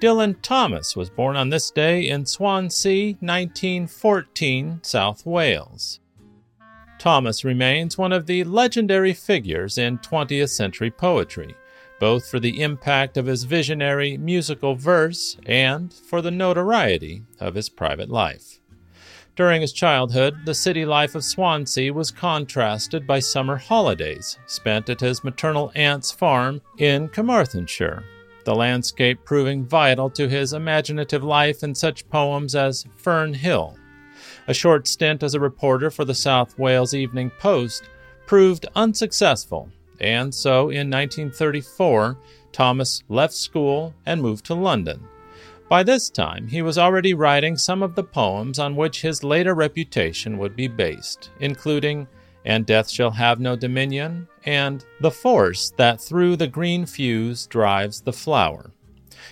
[0.00, 6.00] Dylan Thomas was born on this day in Swansea, 1914, South Wales.
[6.98, 11.54] Thomas remains one of the legendary figures in 20th century poetry,
[11.98, 17.68] both for the impact of his visionary musical verse and for the notoriety of his
[17.68, 18.58] private life.
[19.36, 25.00] During his childhood, the city life of Swansea was contrasted by summer holidays spent at
[25.00, 28.02] his maternal aunt's farm in Carmarthenshire,
[28.44, 33.76] the landscape proving vital to his imaginative life in such poems as Fern Hill.
[34.48, 37.88] A short stint as a reporter for the South Wales Evening Post
[38.26, 42.16] proved unsuccessful, and so in 1934,
[42.52, 45.06] Thomas left school and moved to London.
[45.68, 49.54] By this time, he was already writing some of the poems on which his later
[49.54, 52.08] reputation would be based, including
[52.44, 58.00] And Death Shall Have No Dominion and The Force That Through the Green Fuse Drives
[58.00, 58.72] the Flower.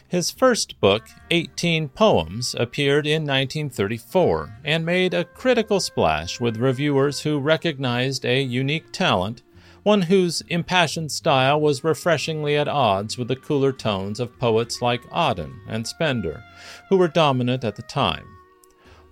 [0.06, 7.20] His first book, 18 Poems, appeared in 1934 and made a critical splash with reviewers
[7.20, 9.42] who recognized a unique talent
[9.88, 15.02] one whose impassioned style was refreshingly at odds with the cooler tones of poets like
[15.10, 16.44] Auden and Spender,
[16.90, 18.26] who were dominant at the time.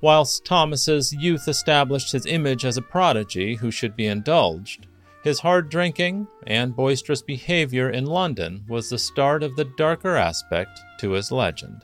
[0.02, 4.86] Whilst Thomas's youth established his image as a prodigy who should be indulged,
[5.22, 10.78] his hard drinking and boisterous behavior in London was the start of the darker aspect
[11.00, 11.82] to his legend.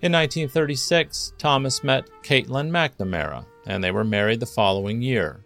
[0.00, 5.44] In 1936, Thomas met Caitlin Macnamara, and they were married the following year.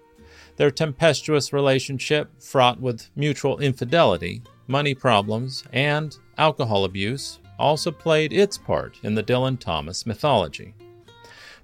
[0.57, 8.57] Their tempestuous relationship, fraught with mutual infidelity, money problems, and alcohol abuse, also played its
[8.57, 10.75] part in the Dylan Thomas mythology.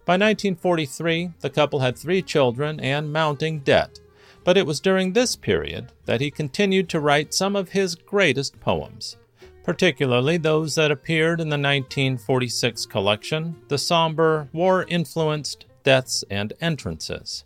[0.08, 4.00] By 1943, the couple had three children and mounting debt,
[4.42, 8.58] but it was during this period that he continued to write some of his greatest
[8.58, 9.18] poems,
[9.62, 17.44] particularly those that appeared in the 1946 collection, The Somber, War Influenced Deaths and Entrances.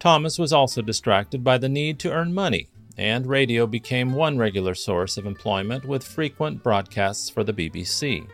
[0.00, 2.66] Thomas was also distracted by the need to earn money,
[2.98, 8.26] and radio became one regular source of employment with frequent broadcasts for the BBC.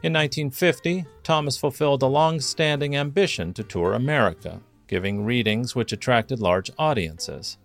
[0.00, 6.38] In 1950, Thomas fulfilled a long standing ambition to tour America, giving readings which attracted
[6.38, 7.58] large audiences.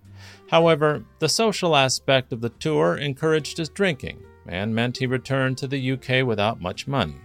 [0.49, 5.67] However, the social aspect of the tour encouraged his drinking and meant he returned to
[5.67, 7.17] the UK without much money.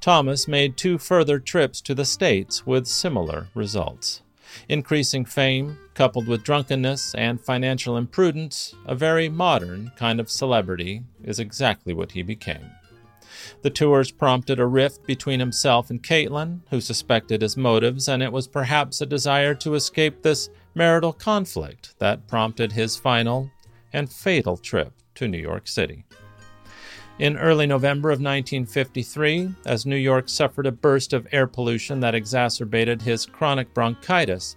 [0.00, 4.22] Thomas made two further trips to the States with similar results.
[4.68, 11.38] Increasing fame, coupled with drunkenness and financial imprudence, a very modern kind of celebrity, is
[11.38, 12.70] exactly what he became.
[13.62, 18.32] The tours prompted a rift between himself and Caitlin, who suspected his motives, and it
[18.32, 23.50] was perhaps a desire to escape this marital conflict that prompted his final
[23.92, 26.04] and fatal trip to New York City.
[27.18, 32.14] In early November of 1953, as New York suffered a burst of air pollution that
[32.14, 34.56] exacerbated his chronic bronchitis,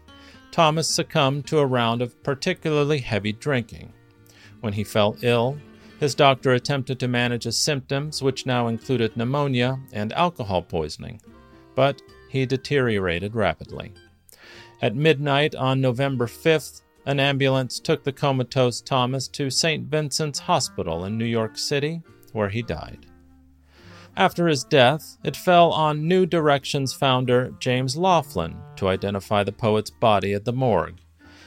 [0.52, 3.94] Thomas succumbed to a round of particularly heavy drinking.
[4.60, 5.58] When he fell ill,
[6.00, 11.22] his doctor attempted to manage his symptoms, which now included pneumonia and alcohol poisoning,
[11.76, 13.92] but he deteriorated rapidly.
[14.82, 19.88] At midnight on November 5th, an ambulance took the comatose Thomas to St.
[19.88, 22.02] Vincent's Hospital in New York City
[22.34, 23.06] where he died.
[24.16, 29.90] After his death, it fell on New Directions founder James Laughlin to identify the poet's
[29.90, 31.00] body at the morgue.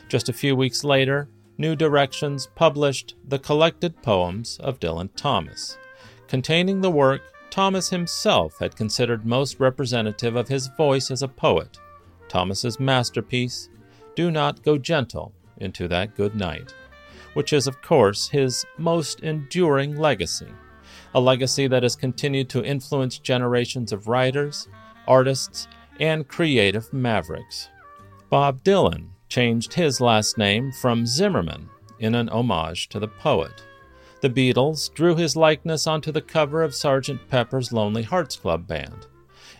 [0.09, 1.29] Just a few weeks later,
[1.63, 5.79] New Directions published the collected poems of Dylan Thomas,
[6.27, 11.79] containing the work Thomas himself had considered most representative of his voice as a poet,
[12.27, 13.69] Thomas's masterpiece,
[14.17, 16.75] Do Not Go Gentle into That Good Night,
[17.35, 20.49] which is, of course, his most enduring legacy
[21.15, 24.67] a legacy that has continued to influence generations of writers,
[25.07, 25.69] artists,
[26.01, 27.69] and creative mavericks.
[28.31, 31.67] Bob Dylan changed his last name from Zimmerman
[31.99, 33.65] in an homage to the poet.
[34.21, 37.19] The Beatles drew his likeness onto the cover of Sgt.
[37.31, 39.07] Pepper's Lonely Hearts Club Band,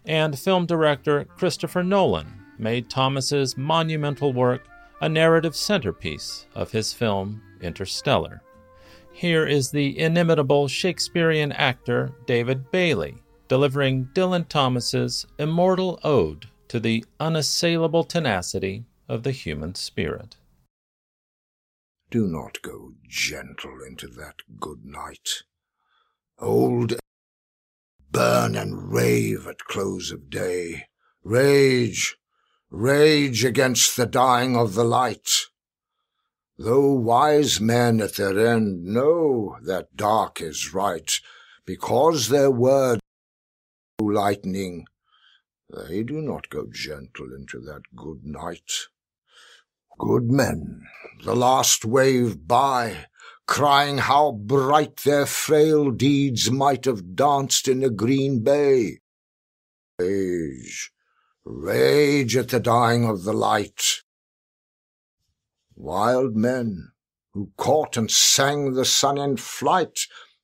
[0.05, 4.69] and film director Christopher Nolan made Thomas's monumental work
[5.01, 8.43] a narrative centerpiece of his film Interstellar.
[9.11, 17.07] Here is the inimitable Shakespearean actor David Bailey delivering Dylan Thomas's immortal ode to the
[17.19, 20.37] unassailable tenacity of the human spirit.
[22.11, 25.43] Do not go gentle into that good night.
[26.39, 26.95] Old
[28.11, 30.87] burn and rave at close of day.
[31.23, 32.17] Rage,
[32.71, 35.31] rage against the dying of the light.
[36.57, 41.21] Though wise men at their end know that dark is right,
[41.67, 43.03] because their words
[44.01, 44.87] lightning,
[45.69, 48.73] they do not go gentle into that good night.
[49.99, 50.83] Good men,
[51.25, 53.07] the last wave by,
[53.47, 59.01] crying how bright their frail deeds might have danced in a green bay.
[59.99, 60.91] Rage,
[61.45, 64.03] rage at the dying of the light.
[65.75, 66.93] Wild men
[67.33, 70.01] who caught and sang the sun in flight,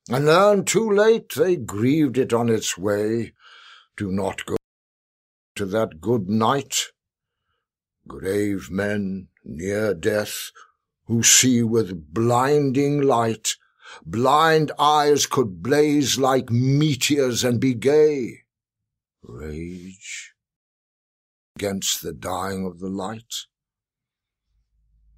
[0.09, 3.33] and learned too late they grieved it on its way,
[3.95, 4.55] do not go
[5.55, 6.85] to that good night.
[8.07, 10.51] Grave men near death,
[11.05, 13.55] who see with blinding light,
[14.05, 18.43] blind eyes could blaze like meteors and be gay.
[19.23, 20.33] Rage
[21.55, 23.33] against the dying of the light.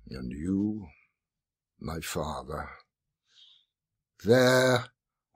[0.10, 0.88] And you,
[1.80, 2.70] my father,
[4.24, 4.86] there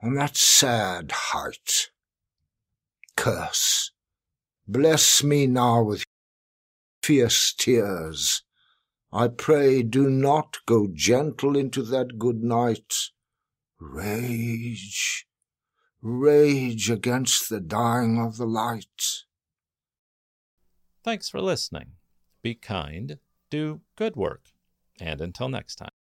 [0.02, 1.90] on that sad height,
[3.16, 3.92] curse,
[4.66, 6.04] bless me now with
[7.02, 8.42] fierce tears.
[9.16, 12.92] I pray do not go gentle into that good night.
[13.80, 15.26] Rage,
[16.02, 19.24] rage against the dying of the light.
[21.02, 21.92] Thanks for listening.
[22.42, 23.18] Be kind,
[23.48, 24.50] do good work,
[25.00, 25.88] and until next time.